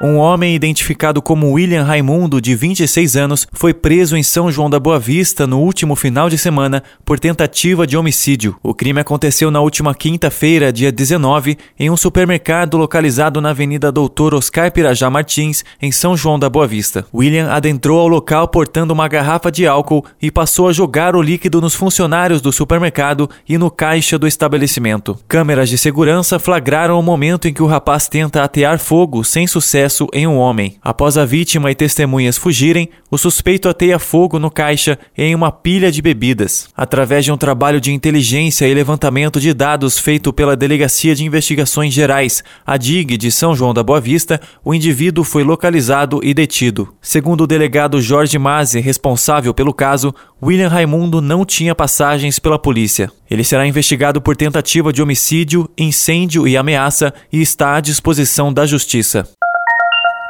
Um 0.00 0.16
homem 0.18 0.54
identificado 0.54 1.20
como 1.20 1.50
William 1.50 1.82
Raimundo, 1.82 2.40
de 2.40 2.54
26 2.54 3.16
anos, 3.16 3.48
foi 3.52 3.74
preso 3.74 4.16
em 4.16 4.22
São 4.22 4.48
João 4.48 4.70
da 4.70 4.78
Boa 4.78 4.96
Vista 4.96 5.44
no 5.44 5.58
último 5.58 5.96
final 5.96 6.30
de 6.30 6.38
semana 6.38 6.84
por 7.04 7.18
tentativa 7.18 7.84
de 7.84 7.96
homicídio. 7.96 8.56
O 8.62 8.72
crime 8.72 9.00
aconteceu 9.00 9.50
na 9.50 9.60
última 9.60 9.92
quinta-feira, 9.96 10.72
dia 10.72 10.92
19, 10.92 11.58
em 11.76 11.90
um 11.90 11.96
supermercado 11.96 12.76
localizado 12.76 13.40
na 13.40 13.50
Avenida 13.50 13.90
Doutor 13.90 14.36
Oscar 14.36 14.70
Pirajá 14.70 15.10
Martins, 15.10 15.64
em 15.82 15.90
São 15.90 16.16
João 16.16 16.38
da 16.38 16.48
Boa 16.48 16.68
Vista. 16.68 17.04
William 17.12 17.50
adentrou 17.50 17.98
ao 17.98 18.06
local 18.06 18.46
portando 18.46 18.94
uma 18.94 19.08
garrafa 19.08 19.50
de 19.50 19.66
álcool 19.66 20.04
e 20.22 20.30
passou 20.30 20.68
a 20.68 20.72
jogar 20.72 21.16
o 21.16 21.22
líquido 21.22 21.60
nos 21.60 21.74
funcionários 21.74 22.40
do 22.40 22.52
supermercado 22.52 23.28
e 23.48 23.58
no 23.58 23.68
caixa 23.68 24.16
do 24.16 24.28
estabelecimento. 24.28 25.18
Câmeras 25.26 25.68
de 25.68 25.76
segurança 25.76 26.38
flagraram 26.38 27.00
o 27.00 27.02
momento 27.02 27.48
em 27.48 27.52
que 27.52 27.64
o 27.64 27.66
rapaz 27.66 28.06
tenta 28.06 28.44
atear 28.44 28.78
fogo 28.78 29.24
sem 29.24 29.44
sucesso 29.48 29.87
em 30.12 30.26
um 30.26 30.36
homem. 30.36 30.76
Após 30.82 31.16
a 31.16 31.24
vítima 31.24 31.70
e 31.70 31.74
testemunhas 31.74 32.36
fugirem, 32.36 32.88
o 33.10 33.18
suspeito 33.18 33.68
ateia 33.68 33.98
fogo 33.98 34.38
no 34.38 34.50
caixa 34.50 34.98
em 35.16 35.34
uma 35.34 35.50
pilha 35.50 35.90
de 35.90 36.02
bebidas. 36.02 36.68
Através 36.76 37.24
de 37.24 37.32
um 37.32 37.36
trabalho 37.36 37.80
de 37.80 37.92
inteligência 37.92 38.66
e 38.66 38.74
levantamento 38.74 39.40
de 39.40 39.54
dados 39.54 39.98
feito 39.98 40.32
pela 40.32 40.56
Delegacia 40.56 41.14
de 41.14 41.24
Investigações 41.24 41.94
Gerais, 41.94 42.42
a 42.66 42.76
DIG 42.76 43.16
de 43.16 43.30
São 43.30 43.54
João 43.54 43.72
da 43.72 43.82
Boa 43.82 44.00
Vista, 44.00 44.40
o 44.64 44.74
indivíduo 44.74 45.24
foi 45.24 45.42
localizado 45.42 46.20
e 46.22 46.34
detido. 46.34 46.94
Segundo 47.00 47.44
o 47.44 47.46
delegado 47.46 48.00
Jorge 48.00 48.38
Mazzi, 48.38 48.80
responsável 48.80 49.54
pelo 49.54 49.72
caso, 49.72 50.14
William 50.42 50.68
Raimundo 50.68 51.20
não 51.20 51.44
tinha 51.44 51.74
passagens 51.74 52.38
pela 52.38 52.58
polícia. 52.58 53.10
Ele 53.30 53.44
será 53.44 53.66
investigado 53.66 54.20
por 54.20 54.36
tentativa 54.36 54.92
de 54.92 55.02
homicídio, 55.02 55.68
incêndio 55.76 56.46
e 56.46 56.56
ameaça 56.56 57.12
e 57.32 57.40
está 57.40 57.76
à 57.76 57.80
disposição 57.80 58.52
da 58.52 58.64
Justiça. 58.64 59.28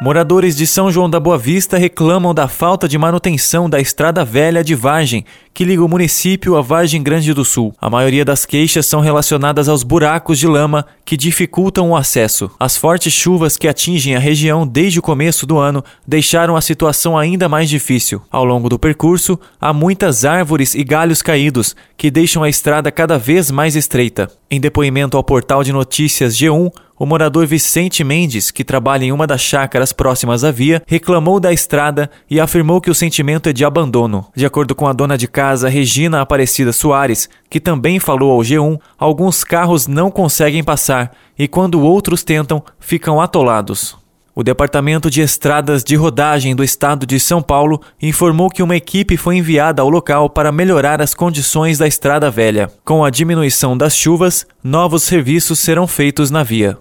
Moradores 0.01 0.55
de 0.55 0.65
São 0.65 0.93
João 0.93 1.11
da 1.11 1.19
Boa 1.19 1.37
Vista 1.37 1.77
reclamam 1.77 2.33
da 2.33 2.47
falta 2.47 2.87
de 2.89 2.97
manutenção 2.97 3.69
da 3.69 3.81
Estrada 3.81 4.25
Velha 4.25 4.63
de 4.63 4.73
Vargem, 4.73 5.25
que 5.53 5.65
liga 5.65 5.85
o 5.85 5.89
município 5.89 6.57
a 6.57 6.63
Vargem 6.63 7.03
Grande 7.03 7.35
do 7.35 7.45
Sul. 7.45 7.75
A 7.81 7.91
maioria 7.91 8.25
das 8.25 8.47
queixas 8.47 8.87
são 8.87 9.01
relacionadas 9.01 9.69
aos 9.69 9.83
buracos 9.83 10.39
de 10.39 10.47
lama 10.47 10.87
que 11.05 11.17
dificultam 11.17 11.91
o 11.91 11.97
acesso. 11.97 12.49
As 12.61 12.77
fortes 12.77 13.13
chuvas 13.13 13.57
que 13.57 13.67
atingem 13.67 14.15
a 14.15 14.21
região 14.21 14.65
desde 14.65 15.01
o 15.01 15.03
começo 15.03 15.45
do 15.45 15.59
ano 15.59 15.83
deixaram 16.07 16.55
a 16.55 16.61
situação 16.61 17.19
ainda 17.19 17.49
mais 17.49 17.69
difícil. 17.69 18.23
Ao 18.31 18.45
longo 18.45 18.69
do 18.69 18.79
percurso, 18.79 19.37
há 19.61 19.73
muitas 19.73 20.25
árvores 20.25 20.77
e 20.77 20.85
galhos 20.85 21.23
caídos 21.23 21.75
que 21.97 22.09
deixam 22.09 22.45
a 22.45 22.49
estrada 22.49 22.93
cada 22.93 23.19
vez 23.19 23.51
mais 23.51 23.75
estreita. 23.75 24.31
Em 24.49 24.61
depoimento 24.61 25.17
ao 25.17 25.25
portal 25.25 25.65
de 25.65 25.73
notícias 25.73 26.37
G1, 26.37 26.71
o 26.99 27.07
morador 27.07 27.47
Vicente 27.47 28.03
Mendes, 28.03 28.51
que 28.51 28.65
trabalha 28.65 29.05
em 29.05 29.13
uma 29.13 29.27
das 29.27 29.41
chácaras 29.41 29.93
próximas 29.93 30.43
à 30.43 30.51
via, 30.51 30.83
reclamou 30.87 31.39
da 31.39 31.53
estrada 31.53 32.11
e 32.29 32.41
afirmou 32.41 32.81
que 32.81 32.91
o 32.91 32.95
sentimento 32.95 33.49
é 33.49 33.53
de 33.53 33.65
abandono. 33.65 34.27
De 34.35 34.45
acordo 34.45 34.75
com 34.75 34.87
a 34.87 34.93
dona 34.93 35.17
de 35.17 35.29
casa 35.29 35.69
Regina 35.69 36.21
Aparecida 36.21 36.73
Soares, 36.73 37.29
que 37.49 37.61
também 37.61 38.01
falou 38.01 38.33
ao 38.33 38.41
G1, 38.41 38.79
alguns 38.99 39.45
carros 39.45 39.87
não 39.87 40.11
conseguem 40.11 40.65
passar 40.65 41.13
e 41.39 41.47
quando 41.47 41.81
outros 41.81 42.25
tentam, 42.25 42.63
ficam 42.81 43.21
atolados. 43.21 43.97
O 44.39 44.45
Departamento 44.45 45.11
de 45.11 45.21
Estradas 45.21 45.83
de 45.83 45.97
Rodagem 45.97 46.55
do 46.55 46.63
Estado 46.63 47.05
de 47.05 47.19
São 47.19 47.43
Paulo 47.43 47.81
informou 48.01 48.49
que 48.49 48.63
uma 48.63 48.77
equipe 48.77 49.17
foi 49.17 49.37
enviada 49.37 49.83
ao 49.83 49.89
local 49.89 50.31
para 50.31 50.53
melhorar 50.53 51.03
as 51.03 51.13
condições 51.13 51.77
da 51.77 51.89
estrada 51.89 52.31
velha. 52.31 52.71
Com 52.85 53.05
a 53.05 53.11
diminuição 53.11 53.77
das 53.77 53.97
chuvas, 53.97 54.47
novos 54.63 55.03
serviços 55.03 55.59
serão 55.59 55.89
feitos 55.89 56.31
na 56.31 56.45
via. 56.45 56.79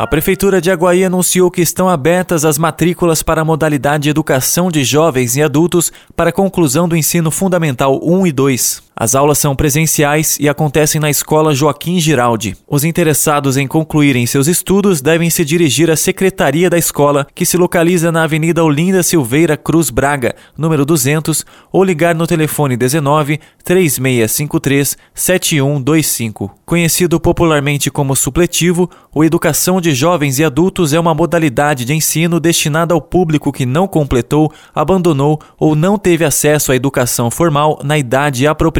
A 0.00 0.06
Prefeitura 0.06 0.62
de 0.62 0.70
Aguaí 0.70 1.04
anunciou 1.04 1.50
que 1.50 1.60
estão 1.60 1.86
abertas 1.86 2.42
as 2.46 2.56
matrículas 2.56 3.22
para 3.22 3.42
a 3.42 3.44
modalidade 3.44 4.08
Educação 4.08 4.70
de 4.70 4.82
Jovens 4.82 5.36
e 5.36 5.42
Adultos 5.42 5.92
para 6.16 6.32
conclusão 6.32 6.88
do 6.88 6.96
ensino 6.96 7.30
fundamental 7.30 8.00
1 8.02 8.26
e 8.26 8.32
2. 8.32 8.89
As 8.96 9.14
aulas 9.14 9.38
são 9.38 9.56
presenciais 9.56 10.36
e 10.38 10.48
acontecem 10.48 11.00
na 11.00 11.08
Escola 11.08 11.54
Joaquim 11.54 11.98
Giraldi. 11.98 12.56
Os 12.68 12.84
interessados 12.84 13.56
em 13.56 13.66
concluírem 13.66 14.26
seus 14.26 14.46
estudos 14.46 15.00
devem 15.00 15.30
se 15.30 15.44
dirigir 15.44 15.90
à 15.90 15.96
secretaria 15.96 16.68
da 16.68 16.76
escola, 16.76 17.26
que 17.34 17.46
se 17.46 17.56
localiza 17.56 18.12
na 18.12 18.24
Avenida 18.24 18.62
Olinda 18.62 19.02
Silveira 19.02 19.56
Cruz 19.56 19.88
Braga, 19.88 20.34
número 20.56 20.84
200, 20.84 21.46
ou 21.72 21.82
ligar 21.82 22.14
no 22.14 22.26
telefone 22.26 22.76
19 22.76 23.40
3653 23.64 24.98
7125. 25.14 26.50
Conhecido 26.66 27.18
popularmente 27.18 27.90
como 27.90 28.14
supletivo, 28.14 28.90
o 29.14 29.24
Educação 29.24 29.80
de 29.80 29.94
Jovens 29.94 30.38
e 30.38 30.44
Adultos 30.44 30.92
é 30.92 31.00
uma 31.00 31.14
modalidade 31.14 31.84
de 31.84 31.94
ensino 31.94 32.38
destinada 32.38 32.92
ao 32.92 33.00
público 33.00 33.52
que 33.52 33.64
não 33.64 33.88
completou, 33.88 34.52
abandonou 34.74 35.40
ou 35.58 35.74
não 35.74 35.96
teve 35.96 36.24
acesso 36.24 36.70
à 36.70 36.76
educação 36.76 37.30
formal 37.30 37.80
na 37.82 37.96
idade 37.96 38.46
apropriada 38.46 38.79